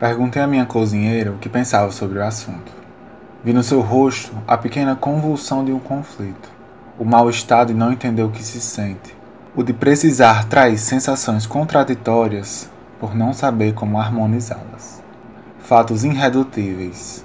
Perguntei 0.00 0.40
à 0.40 0.46
minha 0.46 0.64
cozinheira 0.64 1.30
o 1.30 1.36
que 1.36 1.46
pensava 1.46 1.92
sobre 1.92 2.18
o 2.18 2.24
assunto. 2.24 2.72
Vi 3.44 3.52
no 3.52 3.62
seu 3.62 3.82
rosto 3.82 4.32
a 4.48 4.56
pequena 4.56 4.96
convulsão 4.96 5.62
de 5.62 5.72
um 5.72 5.78
conflito, 5.78 6.50
o 6.98 7.04
mal-estar 7.04 7.66
de 7.66 7.74
não 7.74 7.92
entender 7.92 8.22
o 8.22 8.30
que 8.30 8.42
se 8.42 8.62
sente, 8.62 9.14
o 9.54 9.62
de 9.62 9.74
precisar 9.74 10.46
trair 10.46 10.78
sensações 10.78 11.44
contraditórias 11.44 12.70
por 12.98 13.14
não 13.14 13.34
saber 13.34 13.74
como 13.74 13.98
harmonizá-las. 13.98 15.02
Fatos 15.58 16.02
irredutíveis, 16.02 17.22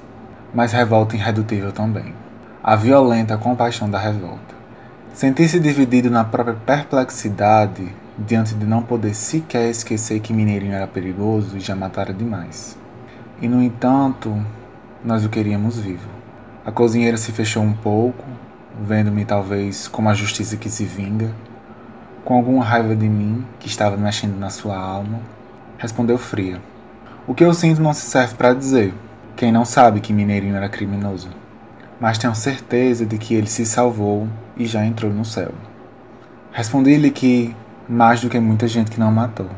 mas 0.54 0.74
revolta 0.74 1.16
irredutível 1.16 1.72
também. 1.72 2.14
A 2.62 2.76
violenta 2.76 3.38
compaixão 3.38 3.90
da 3.90 4.00
revolta. 4.00 4.54
Sentir-se 5.14 5.62
dividido 5.62 6.12
na 6.12 6.26
própria 6.26 6.58
perplexidade 6.66 7.88
diante 8.18 8.56
de 8.56 8.66
não 8.66 8.82
poder 8.82 9.14
sequer 9.14 9.70
esquecer 9.70 10.20
que 10.20 10.34
Mineirinho 10.34 10.74
era 10.74 10.88
perigoso 10.88 11.58
e 11.58 11.60
já 11.60 11.76
matara 11.76 12.14
demais. 12.14 12.78
E 13.42 13.48
no 13.48 13.62
entanto, 13.62 14.36
nós 15.04 15.26
o 15.26 15.30
queríamos 15.30 15.78
vivo. 15.78 16.10
A 16.66 16.72
cozinheira 16.72 17.18
se 17.18 17.32
fechou 17.32 17.62
um 17.62 17.74
pouco, 17.74 18.24
vendo-me 18.82 19.26
talvez 19.26 19.88
como 19.88 20.10
a 20.10 20.14
justiça 20.14 20.58
que 20.58 20.70
se 20.70 20.86
vinga, 20.86 21.32
com 22.24 22.36
alguma 22.36 22.64
raiva 22.64 22.96
de 22.96 23.08
mim 23.08 23.46
que 23.60 23.68
estava 23.68 23.96
mexendo 23.98 24.38
na 24.40 24.50
sua 24.50 24.78
alma, 24.78 25.20
respondeu 25.78 26.18
fria. 26.18 26.60
O 27.28 27.36
que 27.36 27.44
eu 27.44 27.54
sinto 27.54 27.82
não 27.82 27.94
se 27.94 28.02
serve 28.02 28.36
para 28.36 28.54
dizer. 28.54 28.94
Quem 29.36 29.52
não 29.52 29.66
sabe 29.66 30.00
que 30.00 30.14
Mineirinho 30.14 30.56
era 30.56 30.70
criminoso? 30.70 31.30
Mas 32.00 32.18
tenho 32.18 32.34
certeza 32.34 33.06
de 33.06 33.18
que 33.18 33.36
ele 33.36 33.48
se 33.48 33.66
salvou 33.66 34.28
e 34.56 34.66
já 34.66 34.86
entrou 34.86 35.12
no 35.12 35.26
céu. 35.26 35.52
Respondi-lhe 36.52 37.12
que 37.12 37.56
mais 37.88 38.22
do 38.22 38.30
que 38.30 38.40
muita 38.40 38.68
gente 38.68 38.92
que 38.92 39.00
não 39.00 39.12
matou. 39.12 39.50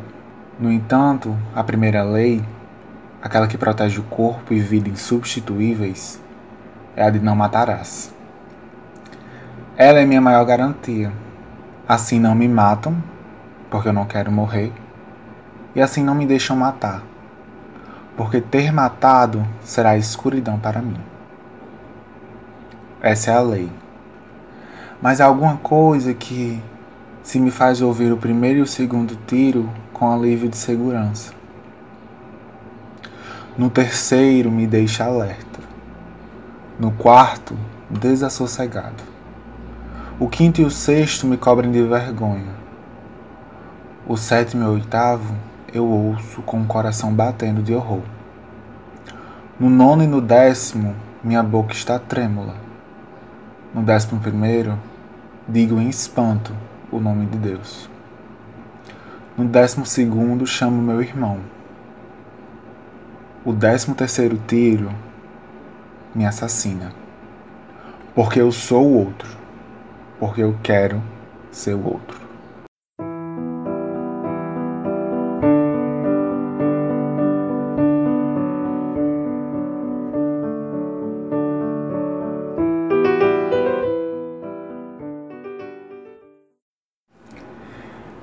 No 0.60 0.72
entanto, 0.72 1.38
a 1.56 1.64
primeira 1.64 2.04
lei, 2.04 2.44
aquela 3.22 3.48
que 3.48 3.58
protege 3.58 4.00
o 4.00 4.04
corpo 4.04 4.54
e 4.54 4.60
vida 4.60 4.90
insubstituíveis, 4.90 6.22
é 6.96 7.04
a 7.04 7.10
de 7.10 7.20
não 7.20 7.36
matarás. 7.36 8.14
Ela 9.78 10.00
é 10.00 10.06
minha 10.06 10.20
maior 10.20 10.44
garantia. 10.46 11.12
Assim 11.88 12.20
não 12.20 12.36
me 12.36 12.48
matam, 12.48 13.02
porque 13.70 13.88
eu 13.88 13.94
não 13.94 14.06
quero 14.06 14.32
morrer, 14.32 14.74
e 15.76 15.82
assim 15.82 16.04
não 16.04 16.16
me 16.16 16.26
deixam 16.26 16.56
matar, 16.56 17.04
porque 18.18 18.42
ter 18.42 18.74
matado 18.74 19.46
será 19.62 19.96
escuridão 19.96 20.60
para 20.60 20.82
mim. 20.82 20.98
Essa 23.00 23.32
é 23.32 23.36
a 23.36 23.42
lei. 23.42 23.72
Mas 25.02 25.22
há 25.22 25.26
alguma 25.26 25.58
coisa 25.58 26.14
que 26.14 26.62
se 27.28 27.42
me 27.42 27.52
faz 27.52 27.82
ouvir 27.82 28.14
o 28.14 28.16
primeiro 28.16 28.60
e 28.60 28.62
o 28.62 28.66
segundo 28.66 29.14
tiro 29.28 29.70
com 29.92 30.10
alívio 30.10 30.48
de 30.48 30.56
segurança. 30.56 31.34
No 33.58 33.70
terceiro, 33.70 34.50
me 34.50 34.66
deixa 34.66 35.04
alerta. 35.04 35.60
No 36.80 36.90
quarto, 36.92 37.54
desassossegado. 37.90 39.04
O 40.18 40.30
quinto 40.30 40.62
e 40.62 40.64
o 40.64 40.72
sexto 40.72 41.28
me 41.28 41.36
cobrem 41.36 41.70
de 41.70 41.84
vergonha. 41.84 42.56
O 44.08 44.16
sétimo 44.16 44.64
e 44.64 44.68
o 44.68 44.72
oitavo, 44.76 45.36
eu 45.74 45.86
ouço 45.86 46.42
com 46.44 46.62
o 46.62 46.66
coração 46.66 47.14
batendo 47.14 47.62
de 47.62 47.76
horror. 47.76 48.04
No 49.60 49.70
nono 49.70 50.02
e 50.02 50.08
no 50.08 50.22
décimo, 50.22 50.96
minha 51.22 51.44
boca 51.44 51.74
está 51.74 52.00
trêmula. 52.00 52.56
No 53.76 53.82
décimo 53.82 54.18
primeiro, 54.18 54.80
digo 55.46 55.78
em 55.78 55.90
espanto 55.90 56.54
o 56.92 57.00
nome 57.00 57.26
de 57.26 57.38
Deus. 57.38 57.90
No 59.38 59.46
décimo 59.46 59.86
segundo, 59.86 60.46
chamo 60.46 60.82
meu 60.82 61.02
irmão. 61.02 61.40
O 63.46 63.54
décimo 63.54 63.96
terceiro 63.96 64.40
tiro 64.48 64.90
me 66.14 66.26
assassina. 66.26 66.92
Porque 68.16 68.42
eu 68.42 68.52
sou 68.52 68.86
o 68.86 68.98
outro. 69.06 69.38
Porque 70.20 70.42
eu 70.42 70.58
quero 70.64 71.02
ser 71.52 71.76
o 71.76 71.86
outro. 71.86 72.27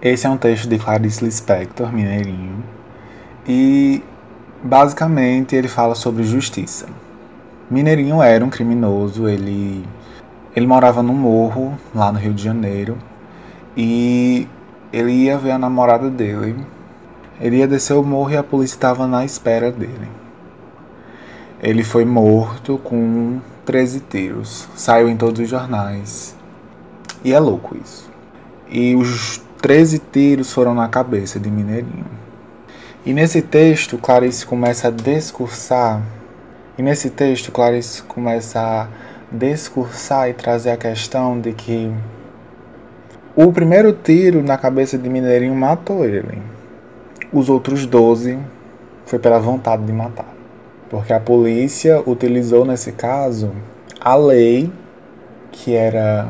Esse 0.04 0.26
é 0.26 0.30
um 0.30 0.36
texto 0.36 0.68
de 0.68 0.78
Clarice 0.78 1.24
Lispector, 1.24 1.90
mineirinho, 1.90 2.62
e 3.48 4.02
basicamente 4.62 5.56
ele 5.56 5.66
fala 5.66 5.94
sobre 5.94 6.22
justiça. 6.24 6.84
Mineirinho 7.70 8.20
era 8.20 8.44
um 8.44 8.50
criminoso, 8.50 9.26
ele, 9.26 9.82
ele 10.54 10.66
morava 10.66 11.02
no 11.02 11.14
morro, 11.14 11.72
lá 11.94 12.12
no 12.12 12.18
Rio 12.18 12.34
de 12.34 12.44
Janeiro, 12.44 12.98
e 13.74 14.46
ele 14.92 15.10
ia 15.10 15.38
ver 15.38 15.52
a 15.52 15.58
namorada 15.58 16.10
dele. 16.10 16.66
Ele 17.40 17.56
ia 17.56 17.66
descer 17.66 17.94
o 17.94 18.02
morro 18.02 18.30
e 18.30 18.36
a 18.36 18.42
polícia 18.42 18.76
estava 18.76 19.06
na 19.06 19.24
espera 19.24 19.72
dele. 19.72 20.10
Ele 21.62 21.82
foi 21.82 22.04
morto 22.04 22.76
com 22.76 23.40
13 23.64 24.00
tiros, 24.00 24.68
saiu 24.76 25.08
em 25.08 25.16
todos 25.16 25.40
os 25.40 25.48
jornais. 25.48 26.36
E 27.24 27.32
é 27.32 27.40
louco 27.40 27.74
isso. 27.82 28.10
E 28.68 28.94
os 28.94 29.42
13 29.64 29.98
tiros 30.12 30.52
foram 30.52 30.74
na 30.74 30.88
cabeça 30.88 31.40
de 31.40 31.50
Mineirinho. 31.50 32.04
E 33.06 33.14
nesse 33.14 33.40
texto, 33.40 33.96
Clarice 33.96 34.44
começa 34.44 34.88
a 34.88 34.90
discursar, 34.90 36.02
e 36.76 36.82
nesse 36.82 37.08
texto, 37.08 37.50
Clarice 37.50 38.02
começa 38.02 38.60
a 38.60 38.88
discursar 39.32 40.28
e 40.28 40.34
trazer 40.34 40.70
a 40.72 40.76
questão 40.76 41.40
de 41.40 41.54
que 41.54 41.90
o 43.34 43.50
primeiro 43.54 43.94
tiro 43.94 44.42
na 44.42 44.58
cabeça 44.58 44.98
de 44.98 45.08
Mineirinho 45.08 45.54
matou 45.54 46.04
ele. 46.04 46.42
Os 47.32 47.48
outros 47.48 47.86
12 47.86 48.38
foi 49.06 49.18
pela 49.18 49.38
vontade 49.38 49.82
de 49.82 49.92
matar. 49.94 50.28
Porque 50.90 51.14
a 51.14 51.20
polícia 51.20 52.02
utilizou 52.06 52.66
nesse 52.66 52.92
caso 52.92 53.50
a 53.98 54.14
lei 54.14 54.70
que 55.50 55.74
era 55.74 56.28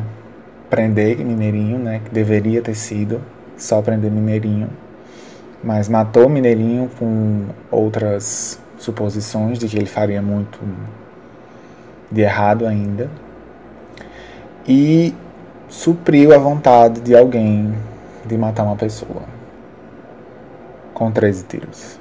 prender 0.74 1.24
Mineirinho, 1.24 1.78
né, 1.78 2.00
que 2.04 2.10
deveria 2.12 2.60
ter 2.60 2.74
sido 2.74 3.22
só 3.56 3.80
prender 3.80 4.10
Mineirinho, 4.10 4.68
mas 5.62 5.88
matou 5.88 6.28
Mineirinho 6.28 6.90
com 6.98 7.44
outras 7.70 8.60
suposições 8.76 9.56
de 9.56 9.68
que 9.68 9.76
ele 9.76 9.86
faria 9.86 10.20
muito 10.20 10.58
de 12.10 12.22
errado 12.22 12.66
ainda 12.66 13.08
e 14.66 15.14
supriu 15.68 16.34
a 16.34 16.38
vontade 16.38 17.00
de 17.00 17.16
alguém 17.16 17.72
de 18.26 18.36
matar 18.36 18.64
uma 18.64 18.74
pessoa 18.74 19.22
com 20.92 21.08
13 21.12 21.44
tiros. 21.44 22.00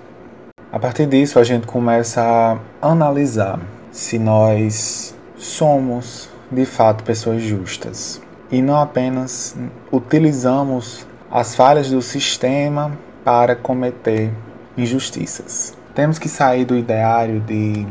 A 0.72 0.80
partir 0.80 1.06
disso, 1.06 1.38
a 1.38 1.44
gente 1.44 1.68
começa 1.68 2.58
a 2.82 2.88
analisar 2.92 3.60
se 3.92 4.18
nós 4.18 5.14
somos 5.38 6.28
de 6.52 6.66
fato 6.66 7.04
pessoas 7.04 7.44
justas 7.44 8.20
e 8.52 8.62
não 8.62 8.80
apenas 8.80 9.56
utilizamos 9.92 11.08
as 11.32 11.56
falhas 11.56 11.90
do 11.90 12.02
sistema 12.02 12.92
para 13.24 13.56
cometer 13.56 14.32
injustiças. 14.78 15.76
Temos 15.96 16.20
que 16.20 16.28
sair 16.28 16.66
do 16.66 16.76
ideário 16.76 17.40
de 17.42 17.86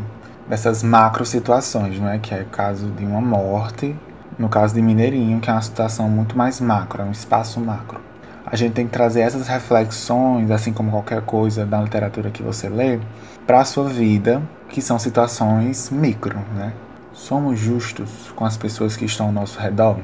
dessas 0.48 0.82
macro 0.82 1.24
situações, 1.24 1.98
não 1.98 2.08
é? 2.08 2.18
Que 2.18 2.34
é 2.34 2.42
o 2.42 2.46
caso 2.46 2.88
de 2.90 3.04
uma 3.04 3.20
morte, 3.20 3.96
no 4.38 4.48
caso 4.48 4.74
de 4.74 4.82
Mineirinho, 4.82 5.40
que 5.40 5.48
é 5.48 5.52
uma 5.52 5.62
situação 5.62 6.08
muito 6.08 6.36
mais 6.36 6.60
macro, 6.60 7.02
é 7.02 7.04
um 7.04 7.10
espaço 7.10 7.60
macro. 7.60 8.00
A 8.44 8.56
gente 8.56 8.72
tem 8.72 8.86
que 8.86 8.92
trazer 8.92 9.20
essas 9.20 9.46
reflexões, 9.46 10.50
assim 10.50 10.72
como 10.72 10.90
qualquer 10.90 11.22
coisa 11.22 11.64
da 11.64 11.80
literatura 11.80 12.30
que 12.30 12.42
você 12.42 12.68
lê, 12.68 12.98
para 13.46 13.60
a 13.60 13.64
sua 13.64 13.88
vida, 13.88 14.42
que 14.68 14.82
são 14.82 14.98
situações 14.98 15.90
micro, 15.90 16.38
né? 16.54 16.72
Somos 17.12 17.58
justos 17.58 18.32
com 18.34 18.44
as 18.44 18.56
pessoas 18.56 18.96
que 18.96 19.04
estão 19.04 19.26
ao 19.26 19.32
nosso 19.32 19.58
redor? 19.58 19.98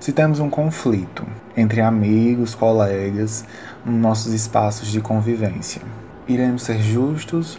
Se 0.00 0.12
temos 0.12 0.38
um 0.38 0.48
conflito 0.48 1.26
entre 1.56 1.80
amigos, 1.80 2.54
colegas, 2.54 3.44
nos 3.84 4.00
nossos 4.00 4.32
espaços 4.32 4.92
de 4.92 5.00
convivência, 5.00 5.82
iremos 6.28 6.62
ser 6.62 6.78
justos 6.78 7.58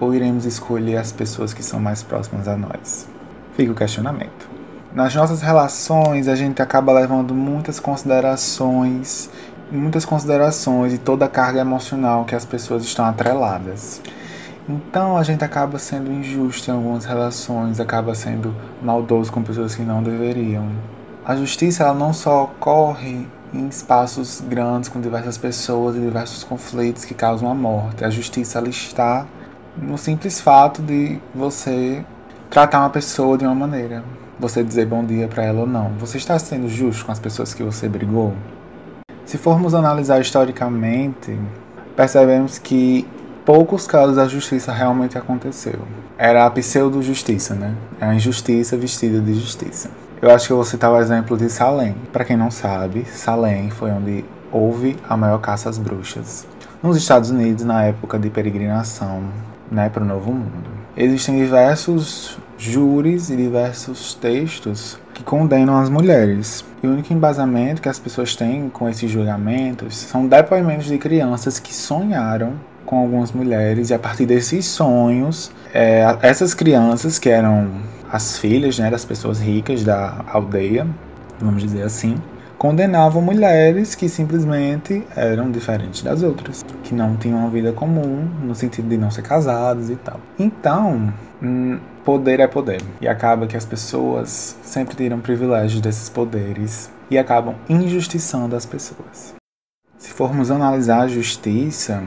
ou 0.00 0.12
iremos 0.12 0.44
escolher 0.44 0.96
as 0.96 1.12
pessoas 1.12 1.54
que 1.54 1.62
são 1.62 1.78
mais 1.78 2.02
próximas 2.02 2.48
a 2.48 2.56
nós? 2.56 3.08
Fica 3.54 3.70
o 3.70 3.74
questionamento. 3.74 4.50
Nas 4.92 5.14
nossas 5.14 5.42
relações, 5.42 6.26
a 6.26 6.34
gente 6.34 6.60
acaba 6.60 6.92
levando 6.92 7.32
muitas 7.32 7.78
considerações, 7.78 9.30
muitas 9.70 10.04
considerações 10.04 10.92
e 10.92 10.98
toda 10.98 11.26
a 11.26 11.28
carga 11.28 11.60
emocional 11.60 12.24
que 12.24 12.34
as 12.34 12.44
pessoas 12.44 12.82
estão 12.82 13.04
atreladas. 13.04 14.02
Então 14.68 15.16
a 15.16 15.22
gente 15.22 15.44
acaba 15.44 15.78
sendo 15.78 16.10
injusto 16.10 16.68
em 16.68 16.74
algumas 16.74 17.04
relações, 17.04 17.78
acaba 17.78 18.12
sendo 18.12 18.52
maldoso 18.82 19.30
com 19.30 19.40
pessoas 19.40 19.76
que 19.76 19.82
não 19.82 20.02
deveriam. 20.02 20.68
A 21.26 21.34
justiça 21.34 21.82
ela 21.82 21.92
não 21.92 22.12
só 22.12 22.44
ocorre 22.44 23.26
em 23.52 23.66
espaços 23.66 24.40
grandes 24.40 24.88
com 24.88 25.00
diversas 25.00 25.36
pessoas 25.36 25.96
e 25.96 25.98
diversos 25.98 26.44
conflitos 26.44 27.04
que 27.04 27.14
causam 27.14 27.50
a 27.50 27.54
morte. 27.54 28.04
A 28.04 28.10
justiça 28.10 28.58
ela 28.60 28.68
está 28.68 29.26
no 29.76 29.98
simples 29.98 30.40
fato 30.40 30.80
de 30.80 31.18
você 31.34 32.04
tratar 32.48 32.78
uma 32.78 32.90
pessoa 32.90 33.36
de 33.36 33.44
uma 33.44 33.56
maneira, 33.56 34.04
você 34.38 34.62
dizer 34.62 34.86
bom 34.86 35.04
dia 35.04 35.26
para 35.26 35.42
ela 35.42 35.62
ou 35.62 35.66
não. 35.66 35.88
Você 35.98 36.16
está 36.16 36.38
sendo 36.38 36.68
justo 36.68 37.04
com 37.04 37.10
as 37.10 37.18
pessoas 37.18 37.52
que 37.52 37.64
você 37.64 37.88
brigou? 37.88 38.32
Se 39.24 39.36
formos 39.36 39.74
analisar 39.74 40.20
historicamente, 40.20 41.36
percebemos 41.96 42.56
que 42.56 43.04
poucos 43.46 43.86
casos 43.86 44.16
da 44.16 44.26
justiça 44.26 44.72
realmente 44.72 45.16
aconteceu. 45.16 45.78
Era 46.18 46.44
a 46.44 46.50
pseudo-justiça, 46.50 47.54
né? 47.54 47.74
É 48.00 48.04
a 48.04 48.12
injustiça 48.12 48.76
vestida 48.76 49.20
de 49.20 49.34
justiça. 49.34 49.88
Eu 50.20 50.30
acho 50.32 50.48
que 50.48 50.52
eu 50.52 50.56
vou 50.56 50.64
citar 50.64 50.90
o 50.90 50.98
exemplo 50.98 51.36
de 51.38 51.48
Salem. 51.48 51.94
Para 52.12 52.24
quem 52.24 52.36
não 52.36 52.50
sabe, 52.50 53.04
Salem 53.04 53.70
foi 53.70 53.92
onde 53.92 54.24
houve 54.50 54.96
a 55.08 55.16
maior 55.16 55.38
caça 55.38 55.70
às 55.70 55.78
bruxas. 55.78 56.44
Nos 56.82 56.96
Estados 56.96 57.30
Unidos, 57.30 57.64
na 57.64 57.84
época 57.84 58.18
de 58.18 58.28
peregrinação 58.30 59.22
né, 59.70 59.88
para 59.88 60.02
o 60.02 60.06
Novo 60.06 60.32
Mundo. 60.32 60.68
Existem 60.96 61.38
diversos 61.38 62.38
júris 62.58 63.30
e 63.30 63.36
diversos 63.36 64.14
textos 64.14 64.98
que 65.14 65.22
condenam 65.22 65.78
as 65.78 65.88
mulheres. 65.88 66.64
E 66.82 66.86
o 66.86 66.90
único 66.90 67.12
embasamento 67.12 67.80
que 67.80 67.88
as 67.88 67.98
pessoas 67.98 68.34
têm 68.34 68.68
com 68.68 68.88
esses 68.88 69.08
julgamentos 69.08 69.96
são 69.96 70.26
depoimentos 70.26 70.86
de 70.86 70.98
crianças 70.98 71.60
que 71.60 71.72
sonharam 71.72 72.54
com 72.86 72.98
algumas 72.98 73.32
mulheres 73.32 73.90
e 73.90 73.94
a 73.94 73.98
partir 73.98 74.24
desses 74.24 74.64
sonhos, 74.64 75.50
é, 75.74 76.16
essas 76.22 76.54
crianças 76.54 77.18
que 77.18 77.28
eram 77.28 77.68
as 78.10 78.38
filhas 78.38 78.78
né, 78.78 78.90
das 78.90 79.04
pessoas 79.04 79.40
ricas 79.40 79.84
da 79.84 80.24
aldeia, 80.32 80.86
vamos 81.40 81.62
dizer 81.62 81.82
assim, 81.82 82.16
condenavam 82.56 83.20
mulheres 83.20 83.94
que 83.94 84.08
simplesmente 84.08 85.04
eram 85.14 85.50
diferentes 85.50 86.02
das 86.02 86.22
outras, 86.22 86.64
que 86.82 86.94
não 86.94 87.16
tinham 87.16 87.38
uma 87.40 87.50
vida 87.50 87.72
comum, 87.72 88.28
no 88.42 88.54
sentido 88.54 88.88
de 88.88 88.96
não 88.96 89.10
ser 89.10 89.22
casadas 89.22 89.90
e 89.90 89.96
tal. 89.96 90.20
Então, 90.38 91.12
hum, 91.42 91.78
poder 92.04 92.40
é 92.40 92.46
poder. 92.46 92.80
E 93.00 93.08
acaba 93.08 93.46
que 93.46 93.56
as 93.56 93.64
pessoas 93.64 94.56
sempre 94.62 94.96
tiram 94.96 95.20
privilégios 95.20 95.80
desses 95.80 96.08
poderes 96.08 96.90
e 97.10 97.18
acabam 97.18 97.54
injustiçando 97.68 98.56
as 98.56 98.64
pessoas. 98.64 99.34
Se 99.98 100.10
formos 100.12 100.50
analisar 100.50 101.02
a 101.02 101.08
justiça 101.08 102.02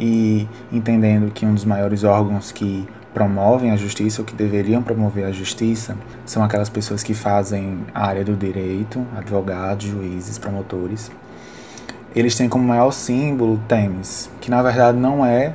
e 0.00 0.48
entendendo 0.72 1.30
que 1.30 1.44
um 1.44 1.54
dos 1.54 1.64
maiores 1.64 2.02
órgãos 2.02 2.50
que 2.50 2.88
promovem 3.12 3.70
a 3.70 3.76
justiça 3.76 4.22
ou 4.22 4.26
que 4.26 4.34
deveriam 4.34 4.82
promover 4.82 5.26
a 5.26 5.32
justiça 5.32 5.96
são 6.24 6.42
aquelas 6.42 6.70
pessoas 6.70 7.02
que 7.02 7.12
fazem 7.12 7.80
a 7.94 8.06
área 8.06 8.24
do 8.24 8.34
direito, 8.34 9.06
advogados, 9.16 9.86
juízes, 9.86 10.38
promotores. 10.38 11.10
Eles 12.16 12.34
têm 12.34 12.48
como 12.48 12.64
maior 12.64 12.90
símbolo 12.92 13.60
Temis, 13.68 14.30
que 14.40 14.50
na 14.50 14.62
verdade 14.62 14.96
não 14.96 15.24
é 15.24 15.52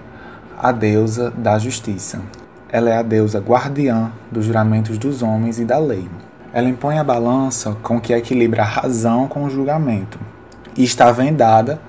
a 0.58 0.72
deusa 0.72 1.32
da 1.32 1.58
justiça. 1.58 2.22
Ela 2.70 2.90
é 2.90 2.98
a 2.98 3.02
deusa 3.02 3.40
guardiã 3.40 4.12
dos 4.32 4.46
juramentos 4.46 4.98
dos 4.98 5.22
homens 5.22 5.60
e 5.60 5.66
da 5.66 5.78
lei. 5.78 6.08
Ela 6.54 6.70
impõe 6.70 6.98
a 6.98 7.04
balança 7.04 7.76
com 7.82 8.00
que 8.00 8.14
equilibra 8.14 8.62
a 8.62 8.66
razão 8.66 9.28
com 9.28 9.44
o 9.44 9.50
julgamento 9.50 10.20
e 10.78 10.84
está 10.84 11.12
vendada 11.12 11.80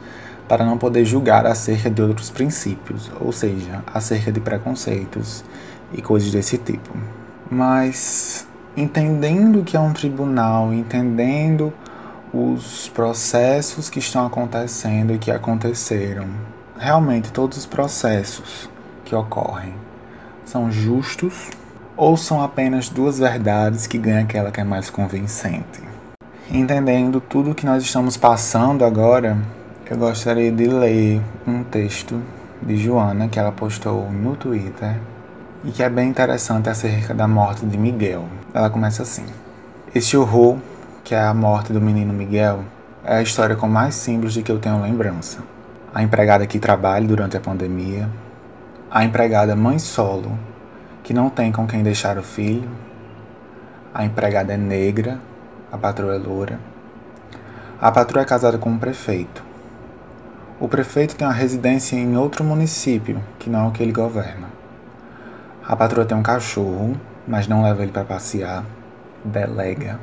para 0.48 0.64
não 0.64 0.78
poder 0.78 1.04
julgar 1.04 1.46
acerca 1.46 1.90
de 1.90 2.00
outros 2.02 2.30
princípios, 2.30 3.10
ou 3.20 3.32
seja, 3.32 3.82
acerca 3.92 4.30
de 4.30 4.40
preconceitos 4.40 5.44
e 5.92 6.00
coisas 6.00 6.30
desse 6.30 6.58
tipo. 6.58 6.90
Mas 7.50 8.46
entendendo 8.76 9.64
que 9.64 9.76
é 9.76 9.80
um 9.80 9.92
tribunal, 9.92 10.72
entendendo 10.72 11.72
os 12.32 12.88
processos 12.88 13.88
que 13.88 13.98
estão 13.98 14.26
acontecendo 14.26 15.14
e 15.14 15.18
que 15.18 15.30
aconteceram, 15.30 16.26
realmente 16.78 17.32
todos 17.32 17.58
os 17.58 17.66
processos 17.66 18.68
que 19.04 19.14
ocorrem 19.14 19.74
são 20.44 20.70
justos 20.70 21.50
ou 21.96 22.16
são 22.16 22.42
apenas 22.42 22.88
duas 22.88 23.18
verdades 23.18 23.86
que 23.86 23.96
ganha 23.96 24.20
aquela 24.20 24.50
que 24.50 24.60
é 24.60 24.64
mais 24.64 24.90
convincente? 24.90 25.82
Entendendo 26.50 27.20
tudo 27.20 27.50
o 27.50 27.54
que 27.54 27.66
nós 27.66 27.82
estamos 27.82 28.16
passando 28.16 28.84
agora, 28.84 29.36
eu 29.88 29.96
gostaria 29.96 30.50
de 30.50 30.66
ler 30.66 31.22
um 31.46 31.62
texto 31.62 32.20
de 32.60 32.76
Joana 32.76 33.28
que 33.28 33.38
ela 33.38 33.52
postou 33.52 34.10
no 34.10 34.34
Twitter 34.34 34.96
e 35.64 35.70
que 35.70 35.80
é 35.80 35.88
bem 35.88 36.08
interessante 36.08 36.68
acerca 36.68 37.14
da 37.14 37.28
morte 37.28 37.64
de 37.64 37.78
Miguel. 37.78 38.24
Ela 38.52 38.68
começa 38.68 39.04
assim: 39.04 39.24
Este 39.94 40.16
horror, 40.16 40.56
que 41.04 41.14
é 41.14 41.20
a 41.20 41.32
morte 41.32 41.72
do 41.72 41.80
menino 41.80 42.12
Miguel, 42.12 42.64
é 43.04 43.18
a 43.18 43.22
história 43.22 43.54
com 43.54 43.68
mais 43.68 43.94
simples 43.94 44.32
de 44.32 44.42
que 44.42 44.50
eu 44.50 44.58
tenho 44.58 44.82
lembrança. 44.82 45.38
A 45.94 46.02
empregada 46.02 46.44
que 46.48 46.58
trabalha 46.58 47.06
durante 47.06 47.36
a 47.36 47.40
pandemia, 47.40 48.08
a 48.90 49.04
empregada 49.04 49.54
mãe 49.54 49.78
solo, 49.78 50.36
que 51.04 51.14
não 51.14 51.30
tem 51.30 51.52
com 51.52 51.64
quem 51.64 51.84
deixar 51.84 52.18
o 52.18 52.24
filho, 52.24 52.68
a 53.94 54.04
empregada 54.04 54.52
é 54.52 54.56
negra, 54.56 55.20
a 55.70 55.78
patroa 55.78 56.16
é 56.16 56.18
loura, 56.18 56.58
a 57.80 57.92
patroa 57.92 58.22
é 58.22 58.26
casada 58.26 58.58
com 58.58 58.70
um 58.70 58.78
prefeito, 58.78 59.46
o 60.58 60.66
prefeito 60.66 61.14
tem 61.16 61.26
uma 61.26 61.34
residência 61.34 61.96
em 61.96 62.16
outro 62.16 62.42
município, 62.42 63.22
que 63.38 63.50
não 63.50 63.66
é 63.66 63.68
o 63.68 63.70
que 63.72 63.82
ele 63.82 63.92
governa. 63.92 64.48
A 65.62 65.76
patroa 65.76 66.06
tem 66.06 66.16
um 66.16 66.22
cachorro, 66.22 66.98
mas 67.28 67.46
não 67.46 67.62
leva 67.62 67.82
ele 67.82 67.92
para 67.92 68.04
passear. 68.04 68.64
Delega. 69.22 70.00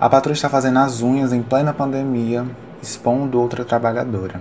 A 0.00 0.08
patroa 0.08 0.34
está 0.34 0.48
fazendo 0.48 0.78
as 0.78 1.02
unhas 1.02 1.32
em 1.32 1.42
plena 1.42 1.74
pandemia, 1.74 2.46
expondo 2.80 3.40
outra 3.40 3.64
trabalhadora. 3.64 4.40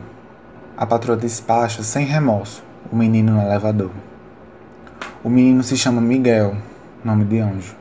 A 0.77 0.85
patroa 0.85 1.17
despacha 1.17 1.81
sem 1.81 2.05
remorso 2.05 2.63
o 2.91 2.95
menino 2.95 3.33
no 3.33 3.41
elevador. 3.41 3.89
O 5.23 5.29
menino 5.29 5.63
se 5.63 5.75
chama 5.75 6.01
Miguel, 6.01 6.55
nome 7.03 7.25
de 7.25 7.39
anjo. 7.39 7.75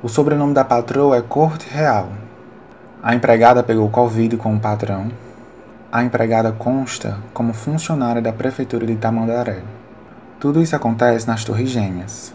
O 0.00 0.08
sobrenome 0.08 0.54
da 0.54 0.64
patroa 0.64 1.16
é 1.16 1.22
Corte 1.22 1.68
Real. 1.68 2.10
A 3.02 3.16
empregada 3.16 3.64
pegou 3.64 3.90
Covid 3.90 4.36
com 4.36 4.54
o 4.54 4.60
patrão 4.60 5.10
a 5.94 6.02
empregada 6.02 6.50
consta 6.50 7.18
como 7.32 7.54
funcionária 7.54 8.20
da 8.20 8.32
Prefeitura 8.32 8.84
de 8.84 8.96
Tamandaré. 8.96 9.62
Tudo 10.40 10.60
isso 10.60 10.74
acontece 10.74 11.24
nas 11.24 11.44
Torres 11.44 11.70
Gêmeas, 11.70 12.34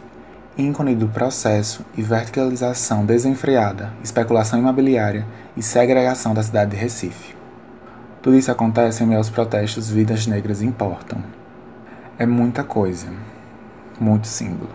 ícone 0.58 0.96
do 0.96 1.10
processo 1.10 1.86
e 1.98 2.02
verticalização 2.02 3.06
desenfreada, 3.06 3.92
especulação 4.02 4.60
imobiliária 4.60 5.26
e 5.58 5.62
segregação 5.62 6.34
da 6.34 6.42
cidade 6.42 6.72
de 6.72 6.78
Recife. 6.78 7.36
Tudo 8.22 8.38
isso 8.38 8.50
acontece 8.50 9.04
em 9.04 9.08
meio 9.08 9.18
aos 9.18 9.30
protestos 9.30 9.90
Vidas 9.90 10.26
Negras 10.26 10.62
Importam. 10.62 11.22
É 12.18 12.26
muita 12.26 12.64
coisa, 12.64 13.08
muito 14.00 14.26
símbolo. 14.26 14.72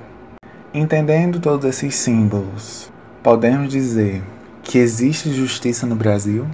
Entendendo 0.75 1.41
todos 1.41 1.65
esses 1.65 1.95
símbolos, 1.97 2.93
podemos 3.23 3.71
dizer 3.71 4.23
que 4.63 4.77
existe 4.77 5.33
justiça 5.33 5.87
no 5.87 5.97
Brasil? 5.97 6.47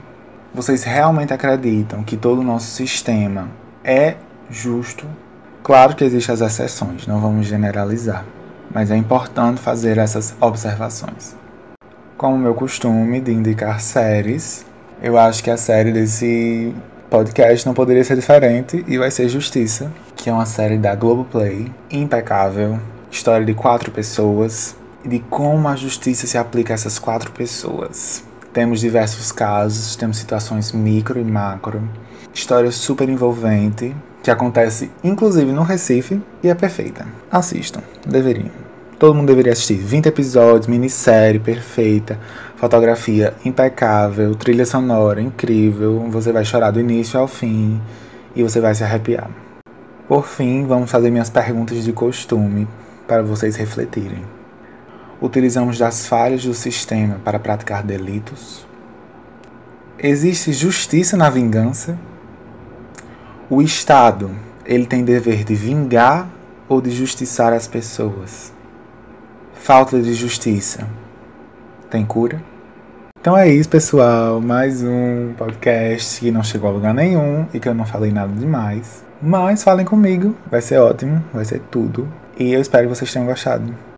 Vocês 0.53 0.83
realmente 0.83 1.33
acreditam 1.33 2.03
que 2.03 2.17
todo 2.17 2.41
o 2.41 2.45
nosso 2.45 2.73
sistema 2.73 3.49
é 3.85 4.17
justo? 4.51 5.07
Claro 5.63 5.95
que 5.95 6.03
existem 6.03 6.35
as 6.35 6.41
exceções, 6.41 7.07
não 7.07 7.21
vamos 7.21 7.47
generalizar, 7.47 8.25
mas 8.69 8.91
é 8.91 8.97
importante 8.97 9.61
fazer 9.61 9.97
essas 9.97 10.35
observações. 10.41 11.37
Como 12.17 12.37
meu 12.37 12.53
costume 12.53 13.21
de 13.21 13.31
indicar 13.31 13.81
séries, 13.81 14.67
eu 15.01 15.17
acho 15.17 15.43
que 15.45 15.51
a 15.53 15.57
série 15.57 15.93
desse 15.93 16.75
podcast 17.09 17.65
não 17.65 17.73
poderia 17.73 18.03
ser 18.03 18.17
diferente 18.17 18.85
e 18.89 18.99
vai 18.99 19.13
ser 19.13 19.29
Justiça, 19.29 19.93
que 20.17 20.29
é 20.29 20.33
uma 20.33 20.47
série 20.47 20.79
da 20.79 20.97
Globoplay, 20.97 21.71
impecável, 21.93 22.77
história 23.09 23.47
de 23.47 23.55
quatro 23.55 23.93
pessoas 23.93 24.75
e 25.05 25.09
de 25.09 25.21
como 25.21 25.69
a 25.69 25.77
justiça 25.77 26.27
se 26.27 26.37
aplica 26.37 26.73
a 26.73 26.75
essas 26.75 26.99
quatro 26.99 27.31
pessoas. 27.31 28.29
Temos 28.53 28.81
diversos 28.81 29.31
casos, 29.31 29.95
temos 29.95 30.17
situações 30.17 30.73
micro 30.73 31.21
e 31.21 31.25
macro, 31.25 31.81
história 32.35 32.73
super 32.73 33.09
envolvente, 33.09 33.95
que 34.25 34.31
acontece 34.31 34.91
inclusive 35.05 35.53
no 35.53 35.63
Recife 35.63 36.21
e 36.43 36.49
é 36.49 36.55
perfeita. 36.55 37.07
Assistam, 37.31 37.81
deveriam. 38.05 38.51
Todo 38.99 39.15
mundo 39.15 39.29
deveria 39.29 39.53
assistir. 39.53 39.77
20 39.77 40.07
episódios, 40.07 40.67
minissérie 40.67 41.39
perfeita, 41.39 42.19
fotografia 42.57 43.35
impecável, 43.45 44.35
trilha 44.35 44.67
sonora 44.67 45.23
incrível. 45.23 46.07
Você 46.11 46.33
vai 46.33 46.45
chorar 46.45 46.73
do 46.73 46.81
início 46.81 47.19
ao 47.19 47.29
fim 47.29 47.81
e 48.35 48.43
você 48.43 48.61
vai 48.61 48.75
se 48.75 48.83
arrepiar. 48.83 49.31
Por 50.09 50.27
fim, 50.27 50.67
vamos 50.67 50.91
fazer 50.91 51.09
minhas 51.11 51.31
perguntas 51.31 51.85
de 51.85 51.93
costume 51.93 52.67
para 53.07 53.23
vocês 53.23 53.55
refletirem. 53.55 54.40
Utilizamos 55.21 55.79
das 55.79 56.07
falhas 56.07 56.45
do 56.45 56.55
sistema 56.55 57.21
para 57.25 57.39
praticar 57.39 57.83
delitos? 57.83 58.67
Existe 59.99 60.53
justiça 60.53 61.17
na 61.17 61.29
vingança? 61.29 61.99
O 63.51 63.61
Estado, 63.61 64.31
ele 64.65 64.87
tem 64.87 65.05
dever 65.05 65.45
de 65.45 65.55
vingar 65.55 66.29
ou 66.69 66.81
de 66.81 66.91
justiçar 66.91 67.53
as 67.53 67.69
pessoas? 67.69 68.53
Falta 69.53 70.01
de 70.01 70.15
justiça 70.15 70.89
tem 71.91 72.07
cura? 72.07 72.41
Então 73.21 73.37
é 73.37 73.49
isso, 73.49 73.69
pessoal. 73.69 74.41
Mais 74.41 74.83
um 74.83 75.35
podcast 75.37 76.21
que 76.21 76.31
não 76.31 76.43
chegou 76.43 76.71
a 76.71 76.73
lugar 76.73 76.95
nenhum 76.95 77.47
e 77.53 77.61
que 77.61 77.69
eu 77.69 77.75
não 77.75 77.85
falei 77.85 78.11
nada 78.11 78.33
demais. 78.33 79.05
Mas 79.21 79.63
falem 79.63 79.85
comigo, 79.85 80.35
vai 80.51 80.63
ser 80.63 80.79
ótimo, 80.79 81.23
vai 81.31 81.45
ser 81.45 81.61
tudo. 81.71 82.09
E 82.39 82.53
eu 82.53 82.61
espero 82.61 82.89
que 82.89 82.95
vocês 82.95 83.13
tenham 83.13 83.27
gostado. 83.27 83.75